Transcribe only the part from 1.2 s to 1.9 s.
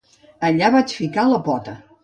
la pota.